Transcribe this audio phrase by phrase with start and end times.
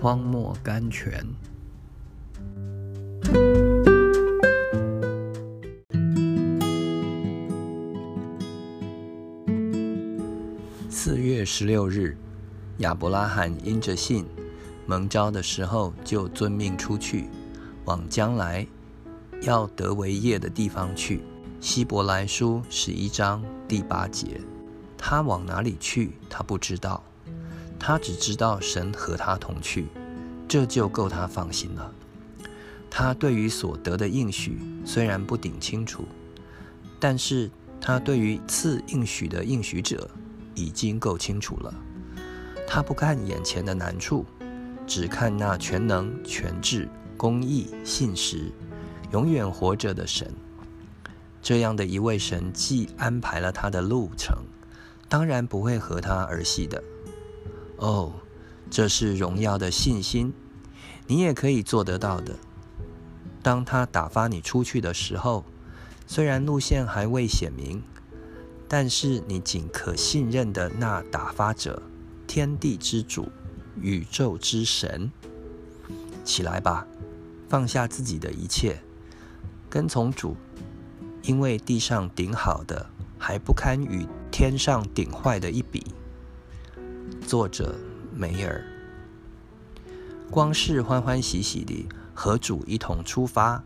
[0.00, 1.22] 荒漠甘泉。
[10.88, 12.16] 四月十六日，
[12.78, 14.24] 亚伯拉罕因着信
[14.86, 17.28] 蒙召的时候，就遵命出去，
[17.84, 18.66] 往将来
[19.42, 21.22] 要得为业的地方去。
[21.60, 24.40] 希伯来书十一章第八节，
[24.96, 27.02] 他往哪里去，他不知道，
[27.78, 29.86] 他只知道神和他同去，
[30.50, 31.92] 这就够他放心了。
[32.90, 36.04] 他对于所得的应许虽然不顶清楚，
[36.98, 37.48] 但是
[37.80, 40.10] 他对于赐应许的应许者
[40.56, 41.72] 已经够清楚了。
[42.66, 44.26] 他不看眼前的难处，
[44.88, 48.50] 只看那全能、全智、公义、信实、
[49.12, 50.34] 永远活着的神。
[51.40, 54.36] 这样的一位神，既安排了他的路程，
[55.08, 56.82] 当然不会和他儿戏的。
[57.76, 58.12] 哦，
[58.70, 60.32] 这是荣耀的信心，
[61.08, 62.38] 你也可以做得到的。
[63.42, 65.44] 当他打发你出去的时候，
[66.06, 67.82] 虽然路线还未显明，
[68.68, 71.82] 但是你仅可信任的那打发者，
[72.26, 73.28] 天地之主，
[73.80, 75.10] 宇宙之神，
[76.24, 76.86] 起来吧，
[77.48, 78.80] 放下自己的一切，
[79.68, 80.36] 跟从主。
[81.22, 85.84] 因为地上顶好的，还不堪与天上顶坏的一比。
[87.26, 87.78] 作者
[88.20, 88.62] 梅尔。
[90.30, 93.64] 光是欢欢喜喜地和主一同出发，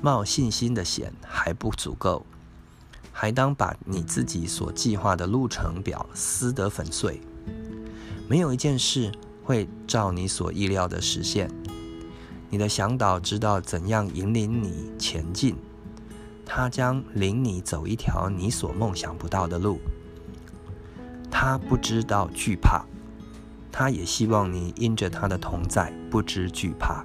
[0.00, 2.24] 冒信心的险还不足够，
[3.12, 7.20] 还当把你自己所计划的路程表撕得粉碎。
[8.26, 9.12] 没有一件事
[9.42, 11.50] 会照你所意料的实现。
[12.48, 15.54] 你的向导知道怎样引领你前进。
[16.46, 19.78] 他将领你走一条你所梦想不到的路。
[21.30, 22.84] 他不知道惧怕，
[23.76, 27.03] 他也希望你因着他的同在不知惧怕。